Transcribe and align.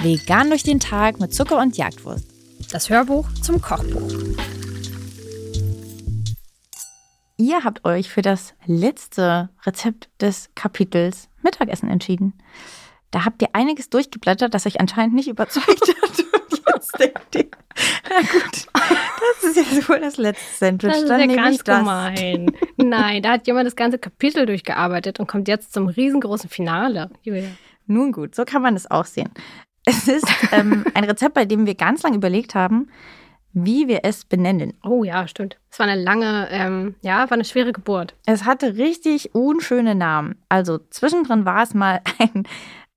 Vegan 0.00 0.48
durch 0.48 0.62
den 0.62 0.80
Tag 0.80 1.20
mit 1.20 1.34
Zucker 1.34 1.58
und 1.58 1.76
Jagdwurst. 1.76 2.24
Das 2.70 2.88
Hörbuch 2.88 3.28
zum 3.42 3.60
Kochbuch. 3.60 4.12
Ihr 7.36 7.64
habt 7.64 7.84
euch 7.84 8.08
für 8.08 8.22
das 8.22 8.54
letzte 8.66 9.50
Rezept 9.66 10.08
des 10.20 10.50
Kapitels 10.54 11.28
Mittagessen 11.42 11.88
entschieden. 11.88 12.34
Da 13.10 13.24
habt 13.24 13.42
ihr 13.42 13.48
einiges 13.54 13.90
durchgeblättert, 13.90 14.54
das 14.54 14.66
euch 14.66 14.80
anscheinend 14.80 15.14
nicht 15.14 15.28
überzeugt 15.28 15.68
hat. 15.68 16.18
Jetzt 16.74 16.98
denkt 16.98 17.34
ihr, 17.34 17.48
na 18.08 18.20
gut, 18.20 18.67
das 18.88 19.50
ist 19.50 19.56
jetzt 19.56 19.88
wohl 19.88 20.00
das 20.00 20.16
letzte 20.16 20.54
Sandwich. 20.58 20.92
Das 20.92 21.02
ist 21.02 21.08
Dann 21.08 21.30
ja 21.30 21.36
ganz 21.36 21.64
gemein. 21.64 22.52
Nein, 22.76 23.22
da 23.22 23.32
hat 23.32 23.46
jemand 23.46 23.66
das 23.66 23.76
ganze 23.76 23.98
Kapitel 23.98 24.46
durchgearbeitet 24.46 25.20
und 25.20 25.26
kommt 25.26 25.48
jetzt 25.48 25.72
zum 25.72 25.88
riesengroßen 25.88 26.50
Finale. 26.50 27.10
Julia. 27.22 27.48
Nun 27.86 28.12
gut, 28.12 28.34
so 28.34 28.44
kann 28.44 28.62
man 28.62 28.76
es 28.76 28.90
auch 28.90 29.06
sehen. 29.06 29.30
Es 29.84 30.06
ist 30.06 30.26
ähm, 30.52 30.84
ein 30.94 31.04
Rezept, 31.04 31.34
bei 31.34 31.44
dem 31.44 31.66
wir 31.66 31.74
ganz 31.74 32.02
lange 32.02 32.16
überlegt 32.16 32.54
haben, 32.54 32.90
wie 33.52 33.88
wir 33.88 34.00
es 34.04 34.24
benennen. 34.24 34.74
Oh 34.84 35.04
ja, 35.04 35.26
stimmt. 35.26 35.58
Es 35.70 35.78
war 35.78 35.86
eine 35.86 36.00
lange, 36.00 36.48
ähm, 36.50 36.94
ja, 37.00 37.30
war 37.30 37.32
eine 37.32 37.44
schwere 37.44 37.72
Geburt. 37.72 38.14
Es 38.26 38.44
hatte 38.44 38.76
richtig 38.76 39.34
unschöne 39.34 39.94
Namen. 39.94 40.36
Also 40.48 40.78
zwischendrin 40.90 41.44
war 41.44 41.62
es 41.62 41.74
mal 41.74 42.02
ein 42.18 42.44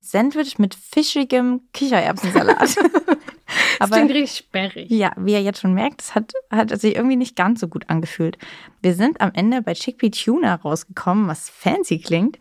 Sandwich 0.00 0.58
mit 0.58 0.74
fischigem 0.74 1.62
Kichererbsensalat. 1.72 2.76
Das 3.78 3.90
Aber 3.90 3.96
klingt 3.96 4.10
richtig 4.12 4.38
sperrig. 4.46 4.90
ja, 4.90 5.12
wie 5.16 5.32
ihr 5.32 5.42
jetzt 5.42 5.60
schon 5.60 5.74
merkt, 5.74 6.02
es 6.02 6.14
hat, 6.14 6.32
hat 6.50 6.78
sich 6.80 6.96
irgendwie 6.96 7.16
nicht 7.16 7.36
ganz 7.36 7.60
so 7.60 7.68
gut 7.68 7.88
angefühlt. 7.88 8.38
Wir 8.80 8.94
sind 8.94 9.20
am 9.20 9.30
Ende 9.34 9.62
bei 9.62 9.74
Chickpea 9.74 10.10
Tuna 10.10 10.54
rausgekommen, 10.56 11.28
was 11.28 11.48
fancy 11.48 11.98
klingt. 11.98 12.38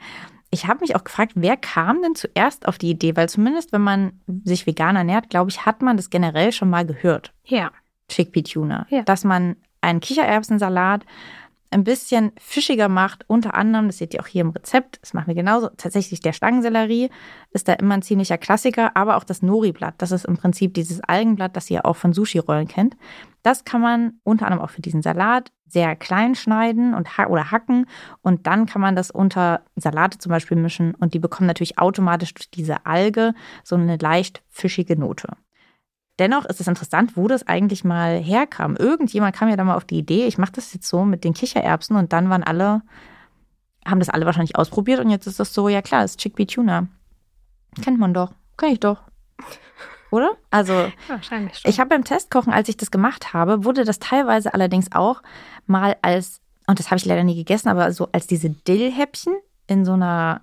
Ich 0.50 0.68
habe 0.68 0.82
mich 0.82 0.96
auch 0.96 1.04
gefragt, 1.04 1.34
wer 1.36 1.56
kam 1.56 2.02
denn 2.02 2.16
zuerst 2.16 2.68
auf 2.68 2.78
die 2.78 2.90
Idee? 2.90 3.16
Weil 3.16 3.30
zumindest, 3.30 3.72
wenn 3.72 3.82
man 3.82 4.20
sich 4.44 4.68
vegan 4.68 4.98
ernährt, 4.98 5.30
glaube 5.30 5.50
ich, 5.50 5.66
hat 5.66 5.82
man 5.82 5.96
das 5.96 6.10
generell 6.10 6.52
schon 6.52 6.70
mal 6.70 6.86
gehört. 6.86 7.32
Ja. 7.46 7.72
Chickpea 8.10 8.44
Tuna. 8.44 8.86
Ja. 8.90 9.04
Dass 9.04 9.24
man 9.24 9.56
einen 9.80 10.02
Kichererbsensalat 10.02 11.06
ein 11.72 11.84
bisschen 11.84 12.32
fischiger 12.38 12.90
macht. 12.90 13.24
Unter 13.28 13.56
anderem, 13.56 13.88
das 13.88 13.98
seht 13.98 14.14
ihr 14.14 14.22
auch 14.22 14.28
hier 14.28 14.42
im 14.42 14.52
Rezept, 14.52 15.00
das 15.02 15.14
machen 15.14 15.28
wir 15.28 15.36
genauso. 15.36 15.70
Tatsächlich 15.78 16.20
der 16.20 16.34
Stangensellerie 16.34 17.10
ist 17.52 17.68
da 17.68 17.74
immer 17.74 17.96
ein 17.96 18.02
ziemlicher 18.02 18.38
Klassiker, 18.38 18.96
aber 18.96 19.18
auch 19.18 19.24
das 19.24 19.42
Nori-Blatt. 19.42 19.96
Das 19.98 20.12
ist 20.12 20.26
im 20.26 20.38
Prinzip 20.38 20.74
dieses 20.74 21.02
Algenblatt, 21.02 21.56
das 21.56 21.70
ihr 21.70 21.86
auch 21.86 21.96
von 21.96 22.14
Sushi-Rollen 22.14 22.68
kennt. 22.68 22.96
Das 23.42 23.66
kann 23.66 23.82
man 23.82 24.20
unter 24.24 24.46
anderem 24.46 24.64
auch 24.64 24.70
für 24.70 24.82
diesen 24.82 25.02
Salat 25.02 25.52
sehr 25.66 25.96
klein 25.96 26.36
schneiden 26.36 26.94
und 26.94 27.18
ha 27.18 27.28
oder 27.28 27.50
hacken 27.50 27.86
und 28.22 28.46
dann 28.46 28.66
kann 28.66 28.82
man 28.82 28.96
das 28.96 29.10
unter 29.10 29.62
Salate 29.78 30.18
zum 30.18 30.30
Beispiel 30.30 30.58
mischen 30.58 30.94
und 30.96 31.14
die 31.14 31.20
bekommen 31.20 31.48
natürlich 31.48 31.80
automatisch 31.80 32.34
durch 32.34 32.52
diese 32.52 32.86
Alge 32.86 33.34
so 33.64 33.76
eine 33.76 33.96
leicht 33.96 34.44
fischige 34.50 35.00
Note. 35.00 35.30
Dennoch 36.20 36.46
ist 36.46 36.62
es 36.62 36.68
interessant, 36.68 37.18
wo 37.18 37.28
das 37.28 37.48
eigentlich 37.48 37.84
mal 37.84 38.20
herkam. 38.20 38.76
Irgendjemand 38.76 39.36
kam 39.36 39.50
ja 39.50 39.56
da 39.56 39.64
mal 39.64 39.76
auf 39.76 39.86
die 39.86 39.98
Idee, 39.98 40.26
ich 40.26 40.38
mache 40.38 40.52
das 40.52 40.74
jetzt 40.74 40.88
so 40.88 41.04
mit 41.04 41.24
den 41.24 41.34
Kichererbsen 41.34 41.96
und 41.96 42.14
dann 42.14 42.30
waren 42.30 42.44
alle, 42.44 42.82
haben 43.86 44.00
das 44.00 44.10
alle 44.10 44.26
wahrscheinlich 44.26 44.56
ausprobiert 44.56 45.00
und 45.00 45.10
jetzt 45.10 45.26
ist 45.26 45.40
das 45.40 45.54
so, 45.54 45.70
ja 45.70 45.82
klar, 45.82 46.02
das 46.02 46.12
ist 46.12 46.20
Chickpea 46.20 46.46
Tuna. 46.46 46.88
Kennt 47.82 48.00
man 48.00 48.14
doch, 48.14 48.34
kenn 48.58 48.74
ich 48.74 48.80
doch. 48.80 49.02
Oder? 50.12 50.34
Also, 50.52 50.92
Wahrscheinlich 51.08 51.58
schon. 51.58 51.72
ich 51.72 51.80
habe 51.80 51.90
beim 51.90 52.04
Testkochen, 52.04 52.52
als 52.52 52.68
ich 52.68 52.76
das 52.76 52.92
gemacht 52.92 53.34
habe, 53.34 53.64
wurde 53.64 53.86
das 53.86 53.98
teilweise 54.00 54.54
allerdings 54.54 54.92
auch 54.92 55.24
mal 55.68 55.96
als, 56.02 56.42
und 56.68 56.80
das 56.80 56.88
habe 56.88 56.98
ich 56.98 57.06
leider 57.06 57.24
nie 57.24 57.36
gegessen, 57.36 57.70
aber 57.70 57.92
so 57.94 58.10
als 58.12 58.28
diese 58.28 58.50
Dillhäppchen 58.50 59.34
in 59.68 59.86
so 59.86 59.94
einer, 59.94 60.42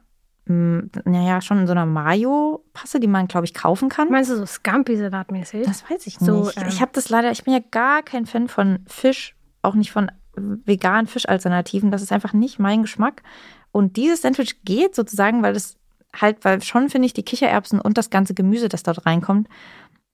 naja, 0.49 1.41
schon 1.41 1.59
in 1.61 1.67
so 1.67 1.73
einer 1.73 1.87
Mayo-Passe, 1.87 3.01
die 3.01 3.07
man, 3.07 3.29
glaube 3.29 3.45
ich, 3.45 3.55
kaufen 3.55 3.89
kann. 3.89 4.11
Meinst 4.11 4.31
du 4.31 4.37
so 4.37 4.47
Scampi-Salat-mäßig? 4.47 5.67
Das 5.67 5.89
weiß 5.91 6.07
ich 6.07 6.19
So, 6.19 6.47
nicht. 6.47 6.57
ähm, 6.57 6.69
ich 6.69 6.81
habe 6.81 6.91
das 6.95 7.09
leider, 7.11 7.31
ich 7.31 7.45
bin 7.45 7.53
ja 7.53 7.61
gar 7.71 8.03
kein 8.03 8.27
Fan 8.27 8.49
von 8.49 8.81
Fisch, 8.87 9.37
auch 9.63 9.75
nicht 9.75 9.93
von 9.93 10.11
veganen 10.35 11.07
Fischalternativen. 11.07 11.91
Das 11.91 12.03
ist 12.03 12.13
einfach 12.13 12.33
nicht 12.33 12.59
mein 12.59 12.83
Geschmack. 12.83 13.23
Und 13.73 13.97
dieses 13.97 14.23
Sandwich 14.23 14.63
geht 14.65 14.95
sozusagen, 14.95 15.43
weil 15.43 15.53
das 15.55 15.77
halt, 16.15 16.45
weil 16.45 16.63
schon 16.63 16.89
finde 16.89 17.07
ich 17.07 17.13
die 17.13 17.25
Kichererbsen 17.25 17.81
und 17.81 17.99
das 17.99 18.11
ganze 18.11 18.35
Gemüse, 18.35 18.69
das 18.69 18.83
dort 18.83 19.05
reinkommt, 19.05 19.49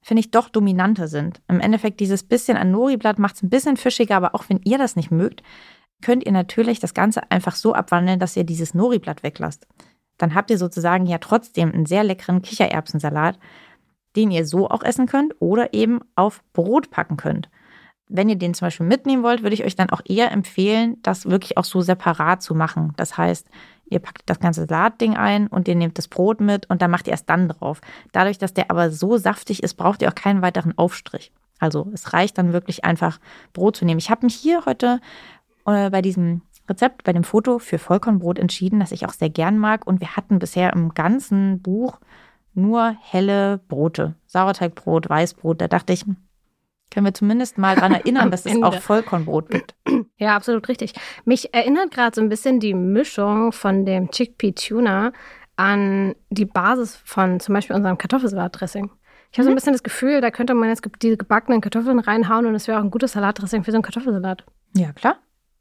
finde 0.03 0.21
ich 0.21 0.31
doch 0.31 0.49
dominanter 0.49 1.09
sind. 1.09 1.41
Im 1.49 1.61
Endeffekt 1.61 2.01
dieses 2.01 2.23
bisschen 2.25 2.57
an 2.57 2.71
Nori-Blatt 2.71 3.19
macht 3.19 3.37
es 3.37 3.43
ein 3.43 3.51
bisschen 3.51 3.77
fischiger, 3.77 4.17
aber 4.17 4.35
auch 4.35 4.45
wenn 4.49 4.61
ihr 4.65 4.79
das 4.79 4.97
nicht 4.97 5.11
mögt, 5.11 5.43
könnt 6.03 6.25
ihr 6.27 6.33
natürlich 6.33 6.81
das 6.81 6.93
Ganze 6.95 7.31
einfach 7.31 7.55
so 7.55 7.73
abwandeln, 7.75 8.19
dass 8.19 8.37
ihr 8.37 8.45
dieses 8.45 8.75
Nori-Blatt 8.75 9.23
weglasst. 9.23 9.67
Dann 10.19 10.35
habt 10.35 10.51
ihr 10.51 10.59
sozusagen 10.59 11.07
ja 11.07 11.19
trotzdem 11.19 11.73
einen 11.73 11.87
sehr 11.87 12.05
leckeren 12.05 12.43
Kichererbsensalat, 12.43 13.39
den 14.17 14.31
ihr 14.31 14.47
so 14.47 14.69
auch 14.69 14.83
essen 14.83 15.07
könnt 15.07 15.35
oder 15.41 15.75
eben 15.75 16.01
auf 16.15 16.43
Brot 16.53 16.91
packen 16.91 17.17
könnt. 17.17 17.49
Wenn 18.09 18.29
ihr 18.29 18.37
den 18.37 18.55
zum 18.55 18.67
Beispiel 18.67 18.87
mitnehmen 18.87 19.23
wollt, 19.23 19.43
würde 19.43 19.55
ich 19.55 19.65
euch 19.65 19.77
dann 19.77 19.91
auch 19.91 20.03
eher 20.05 20.31
empfehlen, 20.31 20.99
das 21.03 21.27
wirklich 21.27 21.57
auch 21.57 21.65
so 21.65 21.81
separat 21.81 22.43
zu 22.43 22.55
machen. 22.55 22.93
Das 22.97 23.17
heißt, 23.17 23.49
ihr 23.87 23.99
packt 23.99 24.23
das 24.27 24.41
ganze 24.41 24.67
Salatding 24.67 25.17
ein 25.17 25.47
und 25.49 25.69
ihr 25.69 25.75
nehmt 25.75 25.99
das 25.99 26.09
Brot 26.09 26.41
mit 26.41 26.69
und 26.69 26.83
dann 26.83 26.91
macht 26.91 27.07
ihr 27.07 27.13
erst 27.13 27.31
dann 27.31 27.49
drauf. 27.49 27.81
Dadurch, 28.13 28.39
dass 28.39 28.55
der 28.55 28.71
aber 28.71 28.91
so 28.91 29.17
saftig 29.17 29.63
ist, 29.63 29.75
braucht 29.75 30.03
ihr 30.03 30.09
auch 30.09 30.15
keinen 30.15 30.43
weiteren 30.43 30.77
Aufstrich. 30.77 31.33
Also 31.59 31.91
es 31.95 32.13
reicht 32.13 32.37
dann 32.37 32.53
wirklich 32.53 32.85
einfach 32.85 33.19
Brot 33.53 33.77
zu 33.77 33.85
nehmen. 33.85 33.99
Ich 33.99 34.11
habe 34.11 34.27
mich 34.27 34.35
hier 34.35 34.67
heute 34.67 35.01
äh, 35.67 35.89
bei 35.91 36.03
diesem 36.03 36.43
Rezept, 36.69 37.05
bei 37.05 37.13
dem 37.13 37.25
Foto 37.25 37.59
für 37.59 37.79
Vollkornbrot 37.79 38.39
entschieden, 38.39 38.81
das 38.81 38.93
ich 38.93 39.07
auch 39.07 39.13
sehr 39.13 39.31
gern 39.31 39.59
mag. 39.59 39.87
Und 39.87 40.01
wir 40.01 40.17
hatten 40.17 40.39
bisher 40.39 40.73
im 40.73 40.95
ganzen 40.95 41.61
Buch 41.61 42.01
nur 42.55 42.97
helle 43.01 43.59
Brote. 43.69 44.15
Sauerteigbrot, 44.27 45.09
Weißbrot. 45.09 45.61
Da 45.61 45.69
dachte 45.69 45.93
ich, 45.93 46.05
können 46.91 47.07
wir 47.07 47.15
zumindest 47.15 47.59
mal 47.59 47.75
daran 47.75 47.93
erinnern, 47.95 48.31
dass 48.31 48.47
es 48.47 48.53
Ende. 48.53 48.67
auch 48.67 48.75
Vollkornbrot 48.75 49.51
gibt. 49.51 49.75
Ja, 50.17 50.37
absolut 50.37 50.69
richtig. 50.69 50.95
Mich 51.25 51.53
erinnert 51.53 51.91
gerade 51.91 52.15
so 52.15 52.21
ein 52.21 52.29
bisschen 52.29 52.61
die 52.61 52.75
Mischung 52.75 53.53
von 53.53 53.85
dem 53.85 54.11
Chickpea 54.11 54.53
Tuna 54.53 55.13
an 55.57 56.15
die 56.31 56.47
Basis 56.47 56.97
von 57.05 57.41
zum 57.41 57.55
Beispiel 57.55 57.77
unserem 57.77 57.99
Kartoffelsalatdressing. 57.99 58.91
Ich 59.35 59.39
habe 59.39 59.45
so 59.45 59.51
ein 59.51 59.57
bisschen 59.57 59.73
das 59.73 59.83
Gefühl, 59.83 60.21
da 60.21 60.31
könnte 60.31 60.55
man 60.55 60.69
jetzt 60.69 60.89
diese 61.03 61.17
gebackenen 61.17 61.61
Kartoffeln 61.61 61.99
reinhauen 61.99 62.47
und 62.47 62.55
es 62.55 62.69
wäre 62.69 62.79
auch 62.79 62.85
ein 62.85 62.93
gutes 62.93 63.13
Salatdressing 63.13 63.65
für 63.65 63.73
so 63.73 63.77
einen 63.77 63.83
Kartoffelsalat. 63.83 64.45
Ja, 64.77 64.93
klar. 64.93 65.17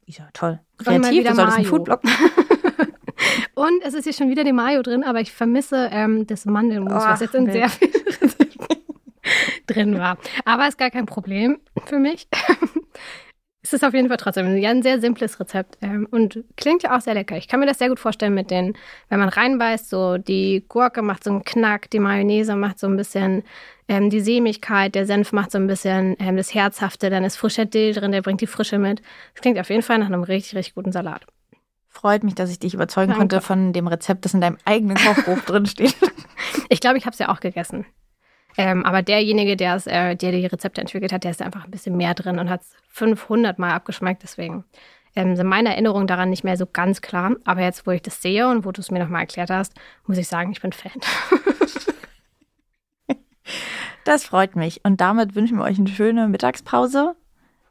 Ist 0.06 0.18
ja 0.18 0.28
toll. 0.32 0.60
Kreativ, 0.78 1.26
du 1.26 1.34
solltest 1.34 1.58
einen. 1.58 1.66
Foodblog 1.66 2.00
Und 3.54 3.82
es 3.82 3.94
ist 3.94 4.04
hier 4.04 4.12
schon 4.12 4.28
wieder 4.28 4.44
die 4.44 4.52
Mayo 4.52 4.82
drin, 4.82 5.04
aber 5.04 5.20
ich 5.20 5.32
vermisse 5.32 5.88
ähm, 5.92 6.26
das 6.26 6.44
Mandelmus, 6.44 6.92
was 6.92 7.04
Ach, 7.04 7.20
jetzt 7.20 7.34
in 7.34 7.44
nee. 7.44 7.52
sehr 7.52 7.68
vielen 7.68 7.92
Rezepten 8.20 8.76
drin 9.66 9.98
war. 9.98 10.18
Aber 10.44 10.68
ist 10.68 10.76
gar 10.76 10.90
kein 10.90 11.06
Problem 11.06 11.58
für 11.86 11.98
mich. 11.98 12.28
es 13.64 13.72
ist 13.72 13.82
auf 13.82 13.94
jeden 13.94 14.08
Fall 14.08 14.18
trotzdem 14.18 14.46
ein, 14.46 14.58
ja, 14.58 14.68
ein 14.68 14.82
sehr 14.82 15.00
simples 15.00 15.40
Rezept 15.40 15.78
ähm, 15.80 16.06
und 16.10 16.44
klingt 16.56 16.82
ja 16.82 16.94
auch 16.94 17.00
sehr 17.00 17.14
lecker. 17.14 17.38
Ich 17.38 17.48
kann 17.48 17.60
mir 17.60 17.66
das 17.66 17.78
sehr 17.78 17.88
gut 17.88 17.98
vorstellen 17.98 18.34
mit 18.34 18.50
den, 18.50 18.76
wenn 19.08 19.18
man 19.18 19.30
reinbeißt, 19.30 19.88
so 19.88 20.18
die 20.18 20.66
Gurke 20.68 21.00
macht 21.00 21.24
so 21.24 21.30
einen 21.30 21.44
Knack, 21.44 21.88
die 21.90 21.98
Mayonnaise 21.98 22.56
macht 22.56 22.78
so 22.78 22.86
ein 22.86 22.96
bisschen 22.96 23.42
ähm, 23.88 24.10
die 24.10 24.20
Sämigkeit, 24.20 24.94
der 24.94 25.06
Senf 25.06 25.32
macht 25.32 25.50
so 25.50 25.56
ein 25.56 25.66
bisschen 25.66 26.14
ähm, 26.18 26.36
das 26.36 26.52
Herzhafte, 26.52 27.08
dann 27.08 27.24
ist 27.24 27.36
frischer 27.36 27.64
Dill 27.64 27.94
drin, 27.94 28.12
der 28.12 28.20
bringt 28.20 28.42
die 28.42 28.46
Frische 28.46 28.78
mit. 28.78 29.00
Das 29.32 29.40
klingt 29.40 29.58
auf 29.58 29.70
jeden 29.70 29.82
Fall 29.82 29.98
nach 29.98 30.06
einem 30.06 30.24
richtig, 30.24 30.56
richtig 30.56 30.74
guten 30.74 30.92
Salat. 30.92 31.24
Freut 31.88 32.22
mich, 32.22 32.34
dass 32.34 32.50
ich 32.50 32.58
dich 32.58 32.74
überzeugen 32.74 33.12
Danke. 33.12 33.20
konnte 33.20 33.40
von 33.40 33.72
dem 33.72 33.86
Rezept, 33.86 34.26
das 34.26 34.34
in 34.34 34.42
deinem 34.42 34.58
eigenen 34.66 34.98
Kochbuch 34.98 35.40
drin 35.46 35.64
steht. 35.64 35.96
Ich 36.68 36.80
glaube, 36.80 36.98
ich 36.98 37.06
habe 37.06 37.14
es 37.14 37.18
ja 37.18 37.30
auch 37.30 37.40
gegessen. 37.40 37.86
Ähm, 38.56 38.84
aber 38.84 39.02
derjenige, 39.02 39.56
der 39.56 39.74
es, 39.74 39.86
äh, 39.86 40.14
der 40.14 40.32
die 40.32 40.46
Rezepte 40.46 40.80
entwickelt 40.80 41.12
hat, 41.12 41.24
der 41.24 41.32
ist 41.32 41.42
einfach 41.42 41.64
ein 41.64 41.70
bisschen 41.70 41.96
mehr 41.96 42.14
drin 42.14 42.38
und 42.38 42.50
hat 42.50 42.62
es 42.62 42.72
500 42.88 43.58
Mal 43.58 43.72
abgeschmeckt. 43.72 44.22
Deswegen 44.22 44.64
ähm, 45.16 45.36
sind 45.36 45.46
meine 45.46 45.70
Erinnerungen 45.70 46.06
daran 46.06 46.30
nicht 46.30 46.44
mehr 46.44 46.56
so 46.56 46.66
ganz 46.66 47.00
klar. 47.00 47.36
Aber 47.44 47.62
jetzt, 47.62 47.86
wo 47.86 47.90
ich 47.90 48.02
das 48.02 48.22
sehe 48.22 48.48
und 48.48 48.64
wo 48.64 48.72
du 48.72 48.80
es 48.80 48.90
mir 48.90 49.00
nochmal 49.00 49.22
erklärt 49.22 49.50
hast, 49.50 49.74
muss 50.06 50.18
ich 50.18 50.28
sagen, 50.28 50.52
ich 50.52 50.60
bin 50.60 50.72
Fan. 50.72 50.92
Das 54.04 54.24
freut 54.24 54.54
mich. 54.54 54.84
Und 54.84 55.00
damit 55.00 55.34
wünschen 55.34 55.56
wir 55.56 55.64
euch 55.64 55.78
eine 55.78 55.88
schöne 55.88 56.28
Mittagspause. 56.28 57.16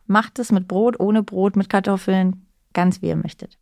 Macht 0.08 0.40
es 0.40 0.52
mit 0.52 0.68
Brot, 0.68 1.00
ohne 1.00 1.24
Brot, 1.24 1.56
mit 1.56 1.70
Kartoffeln, 1.70 2.48
ganz 2.74 3.02
wie 3.02 3.08
ihr 3.08 3.16
möchtet. 3.16 3.58